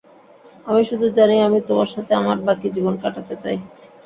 [0.65, 3.57] আমি শুধু জানি আমি তোমার সাথে আমার বাকি জীবন কাটাতে চাই।